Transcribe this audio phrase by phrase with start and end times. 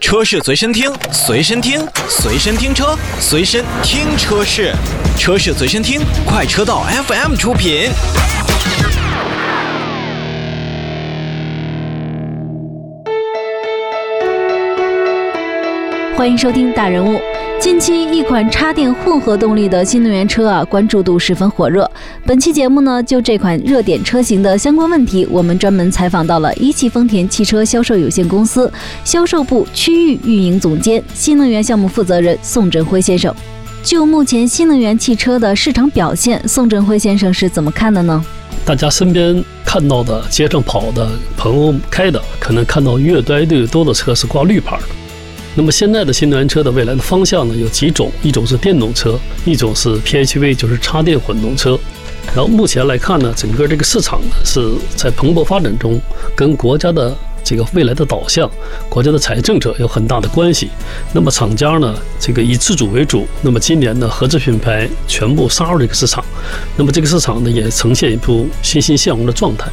[0.00, 4.72] 车市随身听，随身听，随身听车，随身听车市，
[5.18, 7.90] 车市随身听，快车道 FM 出品。
[16.16, 17.20] 欢迎收听大人物。
[17.60, 21.88] 近期一款插电混合动力的新能源车啊，关注度十分火热。
[22.24, 28.72] 本期节目呢，就这款热点车型的相关问题，我们专门采访到了一汽丰田汽车销售有限公司
[29.04, 33.32] 销售部区域运营总监、新能源项目负责人宋振辉先生。
[33.82, 38.24] 就目前新能源汽车的市场表现，宋振辉先生是怎么看的呢？
[38.64, 44.82] 大家身边看到的、街上跑的、朋友开的，可能看到越来越多的车是挂绿牌的。
[45.56, 51.78] 那么现在的新能源车的未来的方向呢，有几种，一种是电动车，一种是 PHEV，就是插电混动车。
[52.34, 56.00] 然后目前来看呢，整个这个市场呢是在蓬勃发展中，
[56.36, 58.48] 跟国家的这个未来的导向、
[58.88, 60.70] 国家的财政策有很大的关系。
[61.12, 63.26] 那么厂家呢，这个以自主为主。
[63.42, 66.24] 那么今年呢，合资品牌全部杀入这个市场，
[66.76, 69.68] 那么这个市场呢也呈现一部欣欣向荣的状态。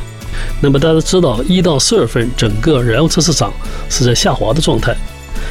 [0.60, 3.54] 那么大家知道，一到四月份整个燃油车市场
[3.90, 4.96] 是在下滑的状态。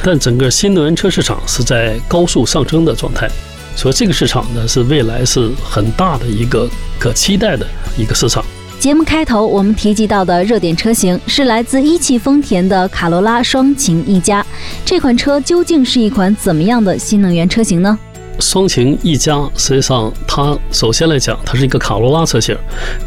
[0.03, 3.29] 但整个新能源车市场是在高速上升的状态，
[3.75, 7.65] 所以这个市场呢是未来是很大的一个可期待的
[7.97, 8.43] 一个市场。
[8.79, 14.45] 节目开头我们提及到的热点车型是来自一汽丰田的卡罗拉双擎一加，
[14.85, 17.97] 这款车究竟是一款怎么样的新能源车型呢？
[18.39, 22.55] 双擎一加实际上它首先来讲它是一个卡罗拉车型，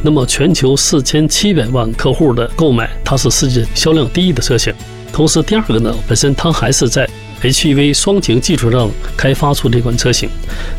[0.03, 4.75] 那么全球四千七百万客户的购买，它是世界销量第一的车型。
[5.13, 7.09] 同时，第二个呢，本身它还是在
[7.43, 10.29] HEV 双擎基础上开发出这款车型。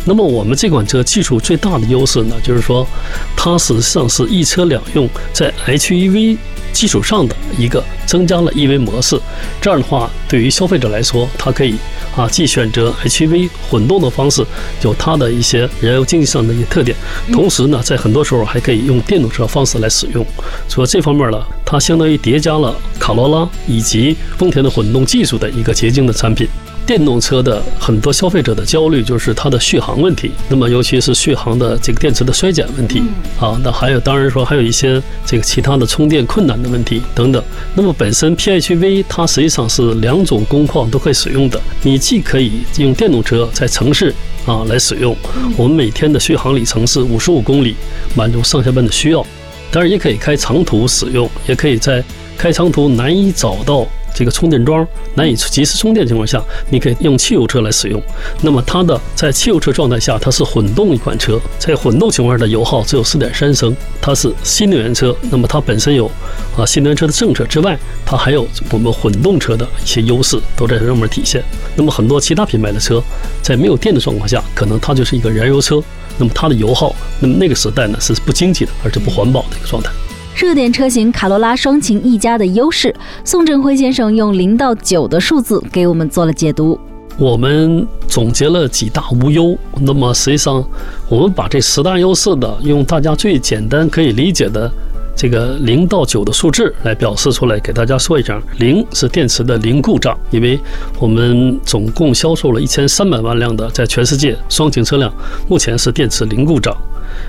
[0.05, 2.87] 那么，我们这款车技术最大的优势呢，就是说，
[3.35, 6.37] 它实际上是一车两用，在 HEV
[6.71, 9.19] 基础上的一个增加了 EV 模式。
[9.59, 11.75] 这样的话，对于消费者来说，它可以。
[12.13, 14.45] 啊，既选择 HEV 混动的方式，
[14.83, 16.93] 有它的一些燃油经济上的一些特点，
[17.31, 20.25] 同时呢，在很多时候还可以用电动车方式来使用。
[20.67, 26.49] 所以这方面呢，它相当于叠加了卡罗拉以及丰田的混动技术的一个结晶的产品。
[26.91, 33.01] 电动车的很多消费者的焦虑就是它的续航问题，那么尤其是续航的这个电池的衰减问题。
[33.39, 37.41] 啊，那还有当然说还有一些这个其他的充电困难的问题等等。
[37.75, 44.13] 那么本身 PHV 它实际上是两种工况都可以使用的，你既可以用电动车在城市
[44.45, 45.15] 啊来使用，
[45.55, 47.73] 我们每天的续航里程是五十五公里，
[48.15, 49.25] 满足上下班的需要，
[49.71, 52.03] 当然也可以开长途使用，也可以在
[52.37, 53.87] 开长途难以找到。
[54.13, 58.01] 这个充电桩难以及时充电情况下，你可以用汽油车来使用。
[58.41, 63.75] 那么它的在汽油车状态下，它是混动一款车，在混动情况下的油耗只有四点三升。
[64.01, 66.09] 它是新能源车，那么它本身有
[66.57, 71.43] 啊新能源车的政策之外，它还有我们混动车的一些优势都在上面体现。
[71.75, 73.01] 那么很多其他品牌的车
[73.41, 75.81] 在没有电的状况下，可能它就是一个燃油车，
[76.17, 79.91] 那么它的油耗，那么那个时代呢是不经济的，而且不环保的一个状态。
[80.35, 82.93] 热点车型卡罗拉双擎一加的优势，
[83.23, 86.79] 宋振辉先生用零到九的数字给我们做了解读。
[87.17, 90.63] 我们总结了几大无忧，那么实际上
[91.09, 94.71] 我们把这十大优势的用大家最简单可以理解的
[95.15, 100.59] 这个零到九的数字来表示出来，给大家说一下：零是电池的零故障，因为
[100.97, 105.13] 我们总共销售了一千三百万辆的在全世界双擎车辆，
[105.47, 106.75] 目前是电池零故障。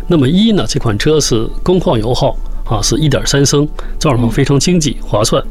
[0.07, 2.35] 那么一呢，这款车是工况油耗。
[2.65, 3.69] 啊，是一点三升，
[3.99, 5.43] 这样的话非常经济划算。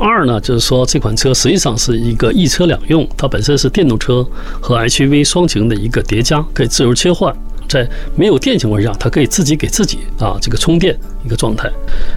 [0.00, 4.26] 二呢，就是说这款车实际上是一个一车两用，它本身是电动车
[4.60, 7.34] 和 HUV 双擎的一个叠加，可以自由切换。
[7.68, 7.86] 在
[8.16, 11.70] 没有电情况下，它可以自己给自己啊这个充电一个状态。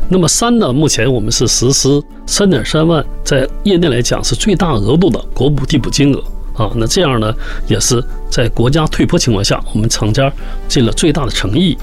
[0.07, 6.23] 那么三呢，目前我们是实施三点三万，在业内来讲是最大额度的国补地补金额。
[6.61, 7.33] 啊，那这样呢，
[7.67, 10.31] 也是在国家退坡情况下，我们厂家
[10.67, 11.75] 尽了最大的诚意。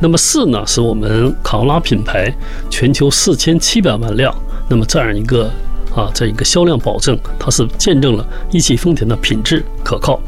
[0.00, 2.32] 那么四呢，是我们卡罗拉品牌
[2.70, 4.34] 全球四千七百万辆，
[4.66, 5.50] 那么这样一个
[5.94, 10.18] 啊，这一个销量保证，它是见证了一汽丰田的品质可靠。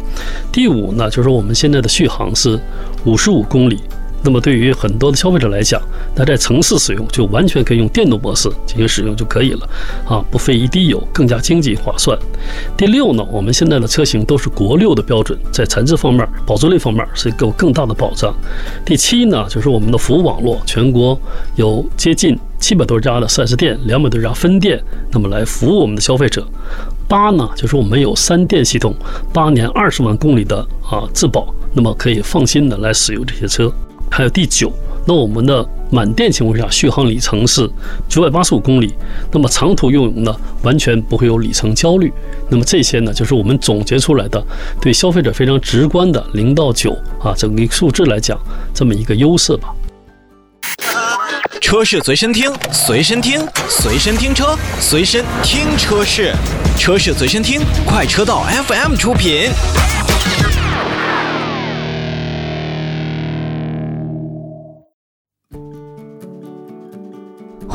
[0.52, 2.60] 第五呢，就是我们现在的续航是
[3.06, 3.80] 五十五公里。
[4.26, 5.80] 那么对于很多的消费者来讲，
[6.16, 9.68] 那在城市使用就完全可以用电动模式进行使用就可以了，
[10.04, 12.18] 啊，不费一滴油，更加经济划算。
[12.76, 18.34] 第六呢，我们现在的车型都是国六的标准，在材质方面、保值率方面是有更大的保障。
[18.84, 21.16] 第七呢，就是我们的服务网络，全国
[21.54, 24.82] 有接近七百多家的 4S 店，两百多家分店，
[25.12, 26.44] 那么来服务我们的消费者。
[27.06, 28.92] 八呢，就是我们有三电系统，
[29.32, 33.72] 八年二十万公里的啊质保，那么可以放心的来使用这些车。
[34.16, 34.72] 还有第九，
[35.04, 37.70] 那我们的满电情况下续航里程是
[38.08, 38.94] 九百八十五公里，
[39.30, 42.10] 那么长途用呢完全不会有里程焦虑。
[42.48, 44.42] 那么这些呢，就是我们总结出来的
[44.80, 48.38] 对消费者非常直观的零到九啊整个数字来讲
[48.72, 49.68] 这么一个优势吧。
[51.60, 56.32] 车是随身听，随身听，随身听车，随身听车是，
[56.78, 59.50] 车是随身听，快车道 FM 出品。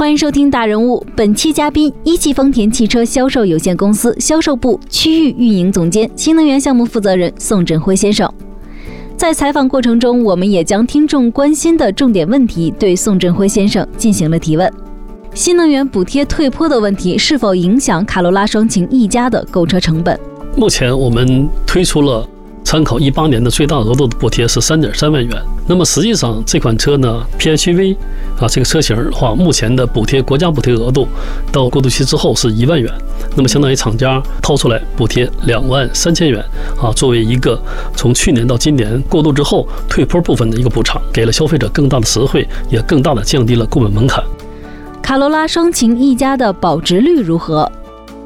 [0.01, 8.27] 欢迎收听大人物，本期嘉宾一汽丰田汽车销售有限公司销售部区域运营总监、新能源项目负责人宋振辉先生。
[9.15, 14.73] 在采访过程中，我们也将听众关心的重点问题对宋振辉先生进行了提问。
[15.35, 20.19] 新能源补贴退坡的问题是否影响卡罗拉双擎一家的购车成本？
[20.57, 22.27] 目前我们推出了。
[22.63, 25.35] 参考一八年的最大额度的补贴是三点三万元。
[25.71, 27.95] 那么实际上这款车呢，PHEV
[28.37, 31.07] 啊这个车型的话，目前的补贴国家补贴额度
[31.49, 32.91] 到过渡期之后是一万元。
[33.37, 36.43] 那么相当于厂家掏出来补贴两万三千元
[36.77, 37.57] 啊，作为一个
[37.95, 44.21] 从去年到今年过渡之后退坡部分的一个补偿，给了消费者更大的实惠，也更大的降低了购买门槛。
[45.01, 47.71] 卡罗拉双擎 E 加的保值率如何？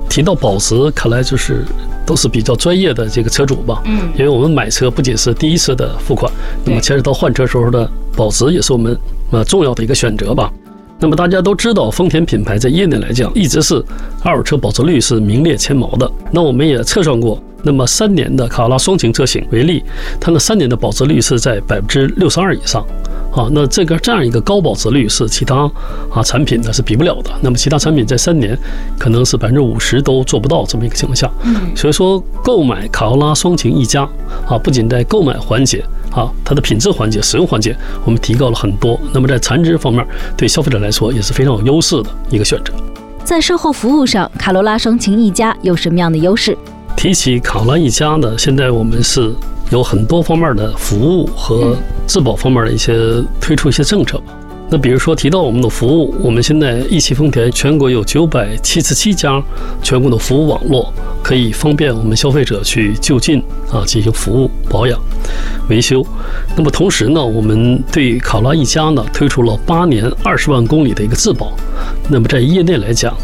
[0.10, 1.66] 提到保值，看来就是
[2.06, 3.82] 都是比较专业的这个车主吧。
[3.86, 6.32] 嗯，因为我们买车不仅是第一次的付款，
[6.64, 8.98] 那么牵扯到换车时候的保值也是我们
[9.32, 10.52] 呃重要的一个选择吧。
[10.98, 13.84] 那么大家都知道，丰田品牌在业内来讲一直是
[14.24, 16.10] 二手车保值率是名列前茅的。
[16.32, 19.84] 那我们也测算过，那么三年的卡罗拉双擎车型为例，
[20.22, 22.86] 它的三年的保值率是在百分之六十二以上。
[23.34, 25.70] 啊，那这个这样一个高保值率是其他
[26.10, 27.30] 啊产品呢是比不了的。
[27.42, 28.58] 那么其他产品在三年
[28.98, 31.30] 可能是百分之五十都做不到这么一个情况下。
[31.44, 34.08] 嗯，所以说购买卡罗拉双擎一加
[34.48, 37.76] 啊，不仅在购买环节啊，它的品质环节、使用环节
[38.06, 38.98] 我们提高了很多。
[39.14, 40.06] 那么在残值方面，
[40.38, 42.72] 对消费者来说也是非常有优势的一个选择。
[43.26, 46.58] 在售后服务上，卡罗拉双擎一加有什么样的优势？
[47.06, 49.32] 提起卡罗拉一家呢，现在我们是。
[49.72, 51.76] 有很多方面的服务和
[52.06, 52.94] 质保方面的一些
[53.42, 54.26] 推出一些政策吧。
[54.70, 59.42] 那比如说提到我们的服务，我们现在一汽丰田全国有九百七十七家
[59.82, 60.94] 全国的服务网络，
[61.24, 63.40] 可以方便我们消费者去就近
[63.72, 65.00] 啊进行服务保养、
[65.68, 66.06] 维修。
[66.56, 71.54] 那么同时呢，我们对考拉一家呢推出了八年二十万公里的一个质保。
[72.08, 73.16] 那么在业内来讲，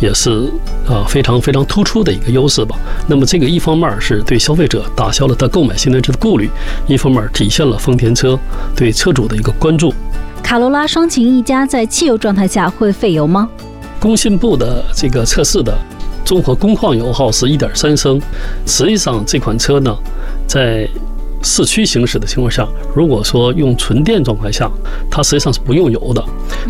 [0.00, 0.50] 也是
[0.86, 2.76] 啊非常非常突出的一个优势吧。
[3.06, 6.48] 那么这个一方面是对消费者打消了他购买新能源车的顾虑，
[6.86, 8.38] 一方面体现了丰田车
[8.74, 9.92] 对车主的一个关注。
[10.42, 13.48] 卡罗拉双擎一加在汽油状态下会费油吗？
[14.00, 15.76] 工信部的这个测试的
[16.24, 18.20] 综合工况油耗是一点三升。
[18.64, 19.94] 实际上这款车呢，
[20.46, 20.88] 在
[21.42, 24.70] 市区行驶的情况下，如果说用纯电状态下，
[25.10, 26.24] 它实际上是不用油的。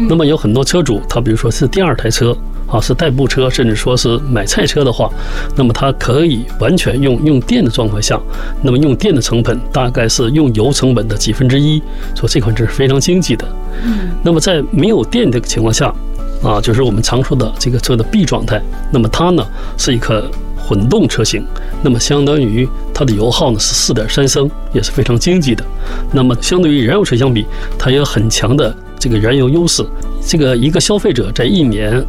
[0.08, 2.36] 那么有很多车主，他比如说是第二台车
[2.68, 5.10] 啊，是代步车，甚至说是买菜车的话，
[5.56, 8.20] 那么它可以完全用用电的状况下，
[8.62, 11.82] 那么用电的成本大概是用油成本的几分之一，
[12.14, 13.46] 所以这款车是非常经济的。
[13.84, 15.92] 嗯那么在没有电的情况下，
[16.42, 18.60] 啊，就是我们常说的这个车的 B 状态，
[18.92, 20.30] 那么它呢是一个。
[20.60, 21.42] 混动车型，
[21.82, 25.64] 那么相当于它的油耗呢是四点三升，也是非常经济的。
[26.12, 27.46] 那么相对于燃油车相比，
[27.78, 29.82] 它有很强的这个燃油优势。
[30.20, 32.04] 这个一个消费者在一年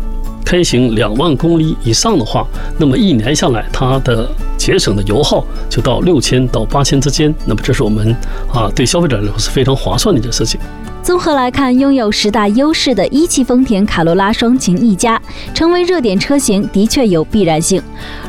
[0.46, 2.46] 开行两万公里以上的话，
[2.78, 7.34] 那么一年下来，它的节省的油耗就到六千到八千之间。
[7.46, 8.16] 那么这是我们
[8.52, 10.60] 啊对消费者来说是非常划算的一件事情。
[11.02, 15.20] 综合来看，拥有十大优势的一汽丰田卡罗拉双擎 E 加
[15.54, 17.82] 成为热点车型的确有必然性。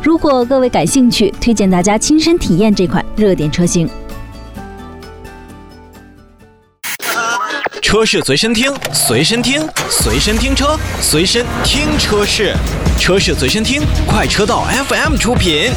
[0.02, 3.88] 如果各位感兴趣，推荐大家亲身体验这款热点车型。
[7.90, 12.54] 车是随身听，随身听，随身听车，随身听车是，
[12.96, 15.72] 车是随身听，快车道 FM 出品。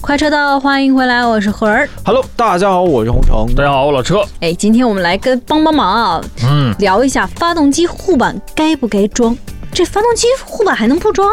[0.00, 1.86] 快车道，欢迎回来，我是何儿。
[2.02, 3.54] Hello，大家好，我是红城。
[3.54, 4.24] 大家好，我老车。
[4.40, 9.36] 哎，今天我们来跟帮帮忙啊，嗯，聊一下发动机护板该不该装？
[9.70, 11.28] 这发动机护板还能不装？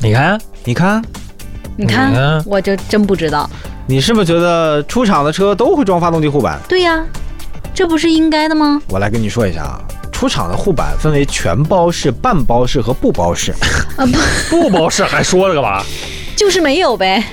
[0.00, 1.04] 你看，你看，
[1.76, 3.46] 你看，我就真不知道。
[3.90, 6.60] 你是不是觉得出厂的车都会装发动机护板？
[6.68, 7.02] 对呀，
[7.72, 8.82] 这不是应该的吗？
[8.90, 9.80] 我来跟你说一下啊，
[10.12, 13.50] 出厂的护板分为全包式、半包式和不包式。
[13.96, 14.04] 啊
[14.50, 15.82] 不， 不包式还说了干嘛？
[16.36, 17.24] 就是没有呗。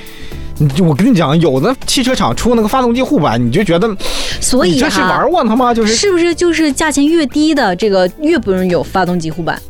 [0.58, 3.94] 你我跟你讲，有的汽车厂出那个发动机护板，你就觉得，
[4.40, 9.62] 所以这是玩我他妈就是是不是就是价钱越低的这个越不容易有发动机护板？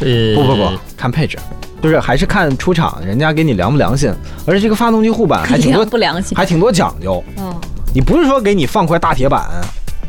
[0.00, 1.38] 呃，不不不，看配置，
[1.82, 4.12] 就是还是看出厂人家给你良不良心，
[4.46, 6.36] 而且这个发动机护板还挺多 良不良心？
[6.36, 7.22] 还挺多讲究。
[7.36, 7.54] 哦
[7.94, 9.48] 你不是说给你放块大铁板，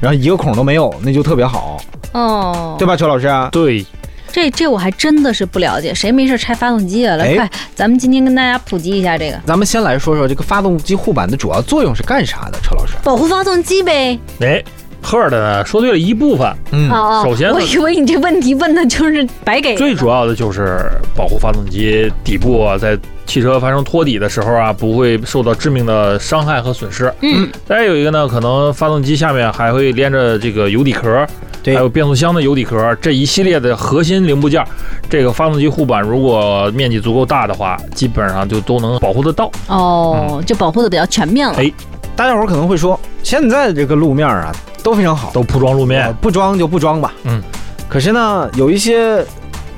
[0.01, 1.77] 然后一个孔都没有，那就特别好，
[2.11, 3.29] 哦，对吧，邱老师？
[3.49, 3.85] 对，
[4.29, 7.15] 这这我还真的是不了解，谁没事拆发动机啊？
[7.15, 12.95] 来，哎快，咱们今天跟大家普及一下这个咱们先来说说这个发动机护板的主要作用是干啥的，车老师？
[13.03, 14.19] 保护发动机呗。
[14.41, 14.61] 哎，
[15.07, 16.89] 赫尔的呢说对了一部分，嗯
[17.23, 19.73] 首先我以为你这问题问的就是白给。
[19.77, 20.81] 最主要的就是
[21.15, 27.09] 保护发动机底部啊，在汽车发生托底的时候啊，不会受到致命的伤害和损失。
[27.21, 31.25] 嗯，再有一个呢，可能发动机下面还会连着这个油底壳，
[31.63, 34.61] 对还有变速箱的油底壳这一系列的核心零部件。
[35.09, 39.49] 这个发动机护板如果面积足够大的话，基本上就都能保护得到。
[39.67, 41.55] 哦，就保护的比较全面了。
[41.57, 41.71] 哎
[42.17, 44.51] 大家伙儿可能会说，现在这个路面啊
[44.87, 47.11] 都非常好，都铺装路呃面，不装就不装吧。
[47.25, 47.43] 嗯，
[47.89, 49.21] 可是呢，有一些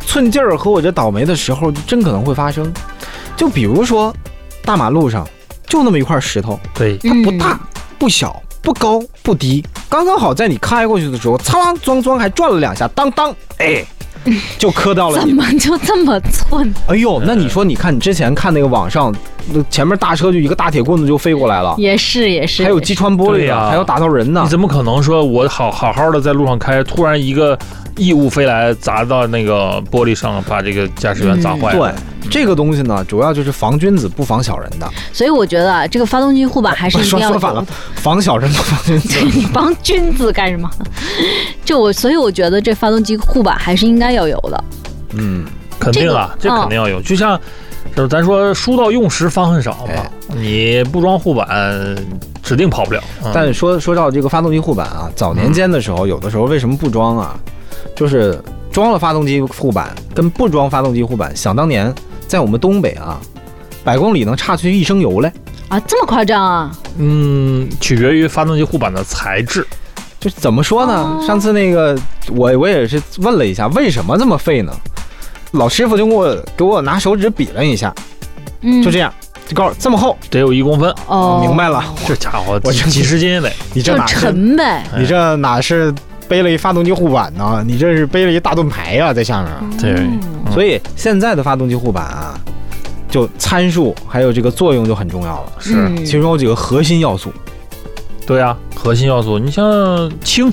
[0.05, 2.71] 寸劲儿和我这倒霉的时候，就真可能会发生。
[3.35, 4.15] 就比如说，
[4.63, 5.27] 大马路上
[5.65, 7.59] 就那么一块石头，对，它不大、
[7.97, 13.83] 不小、不高、不低，刚刚好在你开过去的时候，苍啷装装还转了两下，当当，哎，
[14.59, 15.33] 就磕到了怎你。
[15.33, 16.71] 么就这么寸？
[16.87, 19.38] 哎呦，那你说，你看你之前看那个网上，那
[19.69, 24.49] 前面大车就一个大铁棍子就飞过来了，也是也是，还有击穿玻璃啊，还有打到人呢你。
[24.49, 27.57] 怎么可能说我好好好的在路上开，突然一个
[27.97, 34.87] 异物飞来砸到那个玻璃上，把这个驾驶员砸坏了对？，这个东西呢，主要就是防君子不防小人的。
[35.11, 37.65] 所以我觉得啊，这个发动机护板还是不一定要有说说反了。，
[37.95, 39.19] 防小人不防君子。
[39.33, 40.69] 你防君子干什么？
[41.65, 44.63] 就我，所以我觉得这发动机护板还是应该要有的。
[45.13, 45.45] 嗯，
[45.79, 47.01] 肯定啊，这这肯定要有。
[47.01, 47.39] 就像
[47.95, 51.47] 就是咱说书到用时方恨少嘛哎，你不装护板，
[52.41, 53.03] 指定跑不了。
[53.23, 57.37] 嗯但说说到这个发动机护板啊，早年间的时候，有的时候为什么不装啊？
[57.95, 58.41] 就是
[58.71, 61.93] 装了发动机护板跟不装发动机护板，想当年
[62.27, 63.19] 在我们东北啊，
[63.83, 65.33] 百公里能差出去一升油来。
[65.67, 66.71] 啊，这么夸张啊？
[66.97, 69.67] 嗯，取决于发动机护板的材质。
[70.19, 70.93] 就是怎么说呢？
[70.93, 71.97] 哦上次那个
[72.35, 74.73] 我我也是问了一下，为什么这么费呢？
[75.51, 77.93] 老师傅就给我给我拿手指比了一下，
[78.61, 79.11] 嗯，就这样，
[79.47, 81.83] 就告诉这么厚，得有一公分，哦，明白了。
[82.07, 83.51] 这家伙我真几十斤也得。
[83.73, 84.83] 你这哪是沉呗。
[84.97, 85.93] 你这哪是
[86.27, 87.63] 背了一发动机护板呢？
[87.65, 89.79] 你这是背了一大盾牌呀、在下面。
[89.79, 89.93] 对。
[89.93, 90.19] 嗯。
[90.51, 92.39] 所以现在的发动机护板啊，
[93.09, 95.51] 就参数还有这个作用就很重要了。
[95.59, 96.05] 是，嗯。
[96.05, 97.33] 其中有几个核心要素，
[98.27, 100.51] 对啊，核心要素，你像轻。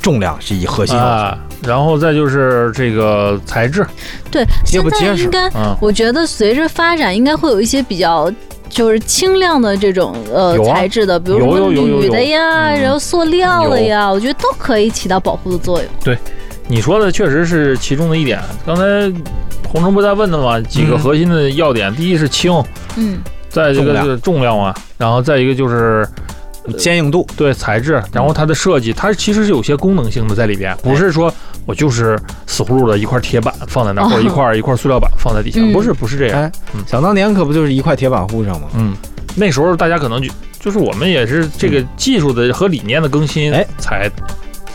[0.00, 1.08] 重量是一核心要素。
[1.08, 3.86] 啊，然后再就是这个材质，
[4.30, 8.30] 对，结现在应该，嗯，我觉得随着发展，应该会有一些比较。
[8.70, 15.88] 就是轻量的这种呃啊材质的，比如有说有有有铝的呀，嗯然后塑料的呀，我觉得都可以起到保护的作用。
[16.04, 16.18] 对
[16.66, 18.38] 你说的确实是其中的一点。
[18.66, 18.82] 刚才
[19.66, 22.62] 红城不在问的嘛，几个嗯核心的要点，第一是轻，
[22.96, 26.06] 嗯，再这个就是重量啊，然后再一个就是
[26.76, 31.32] 坚硬度，对材质，然后它的设计，它其实是有些功能性的在里边，不是说
[31.68, 36.50] 我就是死葫芦的一块铁板放在那儿，哦或者一块一块塑料板放在底下，嗯不是不是这样。
[36.86, 38.68] 想当年可不就是一块铁板护上吗？
[38.72, 38.94] 嗯，
[39.36, 44.10] 那时候大家可能就就是我们也是这个技术的和理念的更新哎才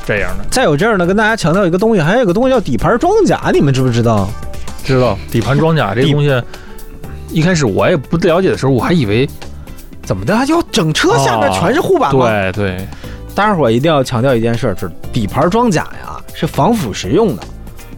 [0.06, 0.46] 这样的。
[0.52, 4.30] 再有这儿呢，跟大家强调一个东西，还有一个东西叫底盘装甲，你们知不知道？
[4.86, 6.44] 知道底盘装甲这个东西，
[7.32, 9.28] 一开始我也不了解的时候，我还以为
[10.04, 10.38] 怎么的？
[10.38, 12.28] 还叫整车下面哦全是护板吗？
[12.28, 12.88] 对对，
[13.36, 17.44] 大家伙儿一定要强调一件事儿，就是底盘装甲呀是防腐蚀用的，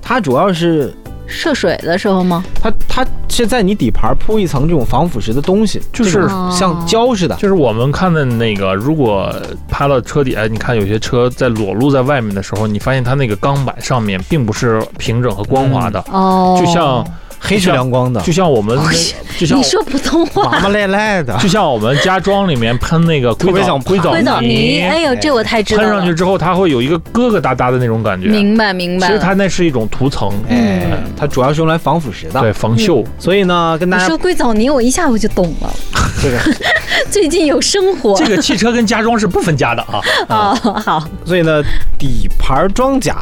[0.02, 0.94] 它主要是
[1.28, 2.44] 涉水的时候吗？
[2.62, 7.36] 它它是在你底盘铺一层这种防腐蚀的东西，就是像胶似的。
[7.36, 9.34] 就是我们看的那个，如果
[9.68, 17.06] 趴到车底下，你看有些车在裸露在外面的时候，你发现它那个钢板上面并不是平整和光滑的，哦，就像
[17.46, 18.78] 黑是亮光的，就像我们
[19.38, 20.52] 就像你说普通话。
[20.52, 21.38] 麻麻赖赖的。
[21.38, 25.90] 就像我们家装里面喷那个硅藻特别想硅藻硅藻泥，泥，哎呦，这我太知道了。
[25.90, 28.28] 喷上去之后，它会有一个疙疙瘩瘩的那种感觉。
[28.28, 29.08] 明白明白。
[29.08, 32.42] 其实它那是一种涂层，哎嗯，它主要是用来防腐蚀的。
[32.42, 33.06] 对，防锈。
[33.20, 35.70] 所以呢，跟大家你说硅藻泥，我一下我就懂了。
[36.22, 36.40] 这个，
[37.12, 40.02] 最近有生活这个汽车跟家装是不分家的啊。
[40.28, 41.62] 啊、 好，所以呢，
[42.00, 43.18] 底盘装甲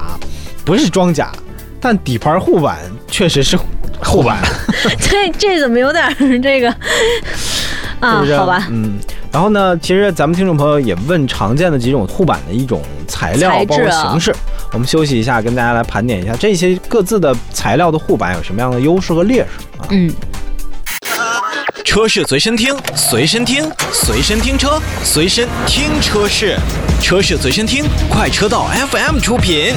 [0.63, 1.31] 不是装甲，
[1.81, 2.77] 但底盘护板
[3.07, 3.57] 确实是
[4.01, 4.41] 护板，
[4.99, 6.69] 这这怎么有点这个
[7.99, 8.27] 啊是？
[8.27, 8.37] 是？
[8.37, 8.99] 好吧，嗯。
[9.31, 14.31] 然后呢，其实咱们听众朋友也问常见的几种护板的一种材料，包括形式。
[14.71, 19.87] 我们休息一下，跟大家来盘点一下这些各自的材料的护板有什么样的优势和劣势啊。
[19.89, 20.13] 嗯，
[21.83, 26.55] 车是随身听，随身听，随身听车，随身听车是，
[27.01, 29.73] 车是随身听，快车道 FM 出品。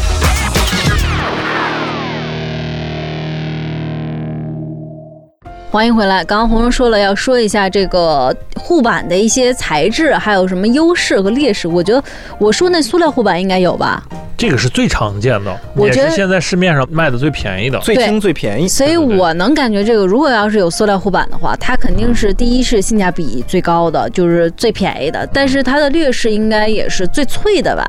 [5.76, 6.24] 欢迎回来。
[6.24, 11.68] 刚刚红荣说了要说一下这个护板的一些材质，还有什么优势和劣势。
[11.68, 12.02] 我觉得
[12.38, 14.02] 我说那塑料护板应该有吧，
[14.36, 17.78] 这个是最常见的，也我觉得是现在市面上卖的最便宜的。
[17.78, 18.68] 最轻最便宜。
[18.68, 27.84] 所以我能感觉这个如果要是有塑料护板的话，它肯定是第一是性价比最高的，就是最便宜的，但是它的劣势应该也是最脆的吧，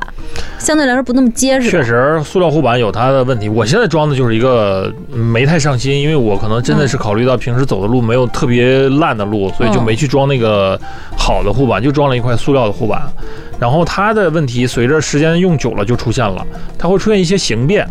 [0.58, 1.70] 相对来说不那么结实。
[1.70, 3.48] 确实，塑料护板有它的问题。
[3.48, 10.80] 我现在装的就是一个嗯没太上心，因为我可能真的是考虑到平时走的路没有特别烂的路，所以就没去装那个
[11.16, 13.02] 好的护板，就装了一块塑料的护板。
[13.60, 16.46] 然后它的问题随着时间用久了就出现了，
[16.78, 17.88] 它会出现一些形变。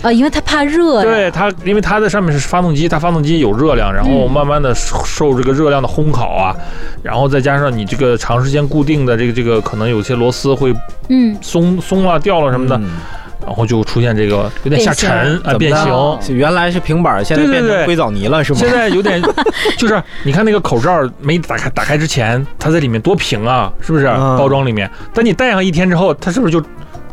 [0.00, 1.02] 啊，因为它怕热。
[1.02, 6.54] 对它，因为它的上面是发动机，它发动机有热量，然后嗯慢慢的受这个热量的烘烤啊，
[7.02, 10.72] 然后再加上你这个长时间固定的这个这个，可能有些螺丝会
[11.08, 12.90] 嗯，松松了掉了什么的，嗯
[13.48, 16.36] 然后就出现这个有点下沉啊变形。
[16.36, 18.58] 原来是平板，现在变成硅藻泥了，是吗？
[18.60, 19.22] 现在有点，
[19.78, 24.06] 就是你看那个口罩没打开，打开之前它在里面多平啊，是不是？
[24.06, 26.62] 嗯包装里面，但你戴上一天之后，它是不是就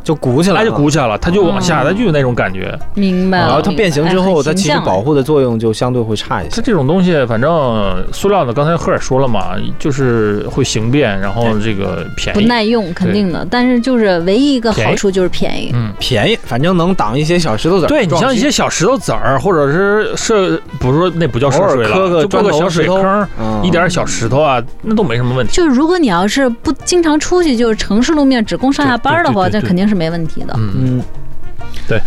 [0.05, 2.73] 就鼓起来它了，就鼓起来了，它就往下，嗯它就有那种感觉。
[2.93, 3.39] 明白。
[3.39, 6.51] 然后它变形之后，它其实保保护的作用就相对会差一些。
[6.55, 12.47] 它这种东西，反正塑料的，刚才赫尔说了嘛，就是会形变，然后这个便宜不。
[12.47, 13.45] 耐用，肯定的。
[13.49, 15.71] 但是就是唯一一个好处就是便宜。
[15.73, 17.87] 嗯，便宜，反正能挡一些小石头子儿。
[17.87, 25.51] 对你像一些小石头子儿，或者是涉，不是说那不叫涉水了，就磕个小水坑，嗯一点小石头啊，那都没什么问题。
[25.51, 30.53] 就是如果你要是不经常出去，就是城市路面只供上下班的话，对对对对这肯定是没问题的。
[30.57, 31.01] 嗯，
[31.87, 31.99] 对，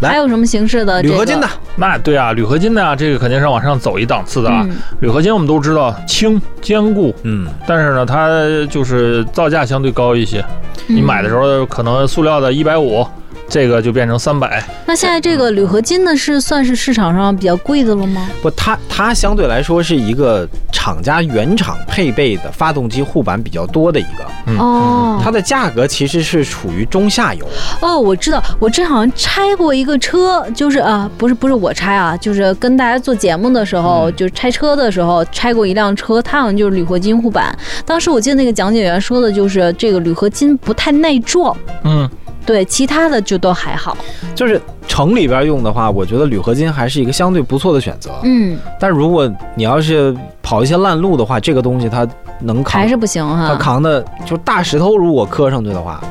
[0.00, 1.02] 来还有什么形式的？
[1.02, 4.64] 铝合金的，那对啊，铝合金的啊，这个肯定是往上走一档次的啊。
[4.68, 8.28] 嗯，铝合金我们都知道轻坚固，嗯，但是呢，它
[8.70, 10.44] 就是造价相对高一些。
[10.86, 13.06] 你嗯买的时候可能塑料的一百五，
[13.52, 14.64] 这个就变成三百。
[14.86, 18.26] 那现在这个铝合金的是算是市场上比较贵的了吗？
[18.40, 27.46] 不，它它相对来说是一个厂家原厂配备的发动机护板比较多的一个，嗯哦它的价格其实是处于中下游。
[27.82, 37.54] 哦，我知道，我之前好像拆过一个车，就是啊，不是不是我拆啊，就是跟大家做节目的时候，嗯就拆车的时候拆过一辆车，它好像就是铝合金护板。
[37.84, 42.08] 当时我记得那个讲解员说的就是这个铝合金不太耐撞，嗯，
[42.44, 43.96] 对，其他的就都还好。
[44.34, 48.10] 就是城里边用的话，我觉得铝合金还是一个相对不错的选择。
[48.24, 52.06] 嗯，但如果你要是跑一些烂路的话，这个东西它
[52.40, 53.56] 能扛还，是不行哈它。
[53.56, 56.02] 扛的就大石头，如果磕上去的话，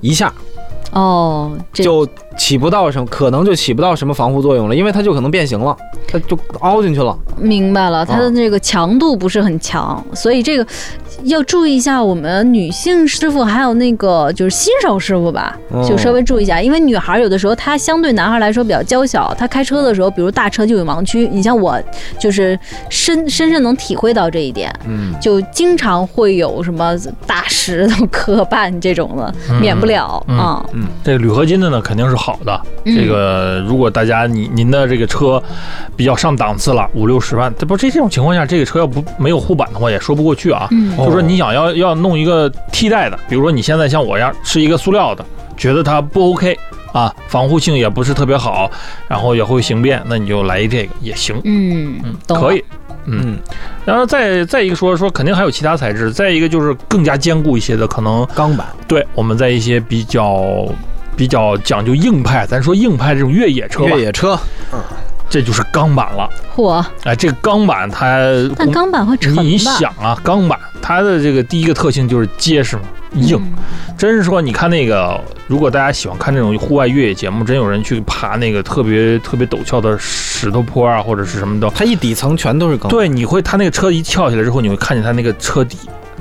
[0.00, 0.32] 一下
[0.92, 2.06] 哦，这就
[2.38, 7.16] 起不到什么，可能就起不到什么防护作用了，因为它就可能变形了，它就凹进去了。
[7.36, 10.66] 明白了，它的啊这个强度不是很强，所以这个
[11.24, 21.80] 要注意一下我们女性师傅，还有那个就是新手师傅吧，哦就稍微注意一下，因为女孩有的时候她相对男孩来说比较娇小，她开车的时候，比如大车就有盲区，你像我
[22.18, 29.60] 就是深深深能体会到这一点，嗯，就经常会有什么大石头磕绊这种的，嗯。
[29.60, 30.82] 免不了啊嗯。
[30.82, 30.90] 啊。
[31.04, 32.60] 这个铝合金的呢肯定是好的。
[32.84, 35.42] 嗯这个如果大家您您的这个车
[35.96, 40.68] 比较上档次了，五六十万，这不这这种情况下，这个车要不没有护板的话，也说不过去啊。
[40.70, 45.24] 嗯就说你想要要弄一个替代的，比如说你现在像我一样是一个塑料的，
[45.56, 46.56] 觉得它不 OK
[46.92, 48.70] 啊，防护性也不是特别好，
[49.08, 52.62] 然后也会形变，那你就来一这个也行，嗯嗯，懂可以。
[53.06, 53.38] 嗯，嗯，
[53.86, 60.68] 然后再再一个说说，肯定还有其他材质，再一个就是更加坚固一些的，可能钢板，对我们在一些比较
[61.20, 63.90] 比较讲究硬派，咱说硬派这种越野车吧。
[63.90, 64.40] 越，野车，
[64.72, 64.80] 嗯。
[65.28, 66.26] 这就是钢板了。
[66.56, 68.18] 嚯，哎，这个钢板它，
[68.56, 69.42] 但钢板会沉吧？
[69.42, 73.36] 你你想啊，钢板它的这个第一个特性就是结实嘛，硬。
[73.36, 73.52] 嗯
[73.98, 85.76] 真是说，你看那个，如果大家喜欢看这种户外越野节目，真有人去爬那个特别特别陡峭的石头坡啊，或者是什么的，它一底层全都是钢，，对，你会它那个车一翘起来之后，你会看见它那个车底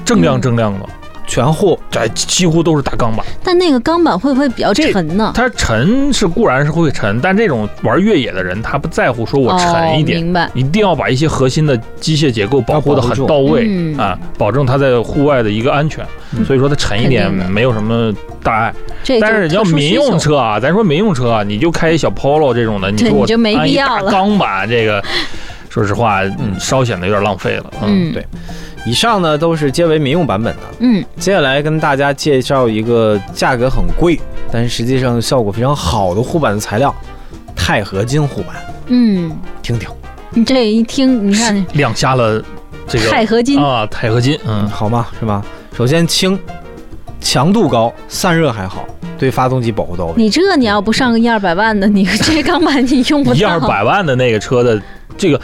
[0.06, 0.42] 锃亮嗯。
[0.42, 0.86] 锃亮的，
[1.30, 3.26] 全货，这几乎都是大钢板。
[3.44, 5.32] 但那个钢板会不会比较沉呢？
[5.36, 10.50] 它沉是固然是会沉，但这种玩越野的人，他不在乎说我沉一哦、点，明白。
[10.56, 16.04] 一定要把一些核心的机械结构保护的很到位嗯啊，保证它在户外的一个安全。
[16.36, 18.14] 嗯所以说它沉一点没有什么
[18.44, 18.74] 大碍。
[19.04, 25.04] 这但是你要民用车啊，咱说民用车啊，你就开一小 Polo 这种的，你说我对你就没安一大必要了钢板这个，
[25.70, 27.66] 说实话，嗯稍显得有点浪费了。
[27.82, 28.24] 嗯，对
[28.86, 30.62] 以上呢都是皆为民用版本的。
[30.80, 34.20] 嗯，接下来跟大家介绍一个价格很贵，
[34.52, 36.94] 但是实际上效果非常好的护板的材料——
[37.56, 38.56] 钛合金护板，
[38.88, 39.90] 嗯，听听
[40.32, 42.42] 你这一听，你看亮瞎了
[42.88, 45.08] 这个钛合金，啊，钛合金，嗯，好吗？
[45.20, 45.44] 是吧？
[45.76, 46.40] 首先轻，
[47.20, 48.86] 强度高，散热还好，
[49.18, 50.14] 对发动机保护到位。
[50.16, 53.36] 你这你要不上个一二百万的，你 这钢板你用不到。
[53.36, 54.82] 一二百万的那个车的
[55.18, 55.40] 这个，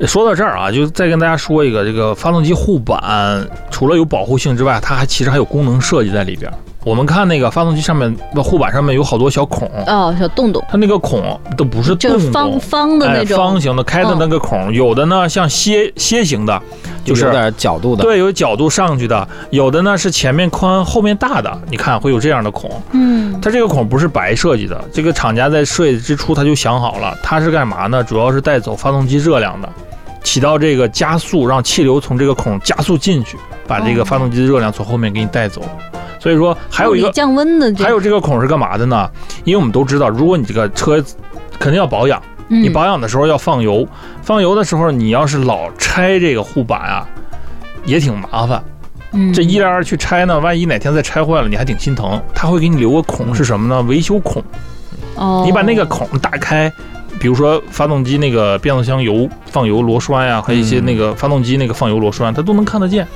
[0.00, 6.52] 说到这儿啊，就再跟大家说一个，这个发动机护板除了有保护性之外，它还其实还有功能设计在里边。
[6.84, 16.62] 我们看那个发动机上面的护板上面有好多小孔，哦，小洞洞，它那个孔都不是洞就是方，方的那哎，种，方形的开的那个孔，有的呢像楔楔形的，
[17.04, 22.70] 就是有点角度的，对有角度上去的，有的呢是前面宽后面大的，你看会有这样的孔。
[22.92, 28.04] 嗯，它这个孔不是白设计的，这个厂家在设计之初他就想好了，它是干嘛呢？
[28.04, 29.68] 主要是带走发动机热量的，
[30.26, 35.62] 起到这个加速，让气流从这个孔加速进去，把这个哦发动机的热量从后面给你带走。
[36.18, 39.08] 所以说还有一个降温的这，还有这个孔是干嘛的呢？
[39.44, 41.00] 因为我们都知道，如果你这个车
[41.60, 43.86] 肯定要保养，嗯你保养的时候要放油，
[44.20, 47.06] 放油的时候你要是老拆这个护板啊，
[47.84, 48.60] 也挺麻烦。
[49.12, 52.20] 嗯这一来二去拆呢，万一哪天再拆坏了，你还挺心疼。
[52.34, 53.80] 他会给你留个孔是什么呢？
[53.82, 54.42] 维修孔。
[55.14, 56.70] 哦，你把那个孔打开，
[57.18, 63.06] 比如说发动机那个变速箱油放油螺栓呀，还有一些那个发动机那个放油螺栓，它都能看得见。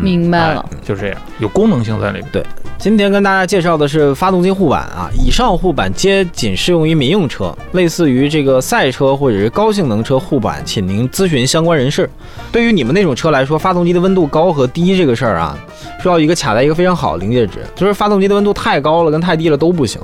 [0.00, 2.42] 明白了，哎，就这样，有功能性在里对。
[2.78, 12.08] 今天跟大家介绍的是发动机护板啊，以上护板皆仅适用于民用车，类似于这个赛车或者是高性能车护板，请您咨询相关人士。
[12.50, 15.58] 对于你们那种车来说，发动机的温度高和低这个事儿啊，
[16.02, 20.00] 需要一个卡在一个非常好的临界值，就是发动机的温度太高了跟太低了都不行。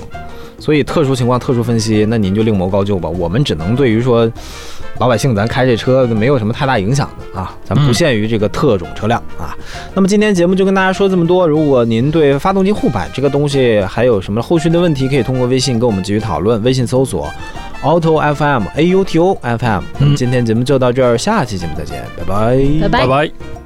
[0.59, 3.09] 所以特殊情况特殊分析，那您就另谋高就吧。
[3.09, 4.31] 我们只能对于说
[4.99, 9.57] 老百姓咱开这车没有什么太大影响的啊，咱不嗯限于这个特种车辆啊。
[9.94, 11.47] 那么今天节目就跟大家说这么多。
[11.47, 16.61] 如果您对发动机护板这个东西还有什么后续的问题，可以通过微信跟我们继续讨论。
[16.62, 17.29] 微信搜索
[17.83, 19.83] Auto FM A U T O F M。
[19.99, 23.58] 那么今天节目就到这儿，下期节目再见，拜拜，拜拜拜拜。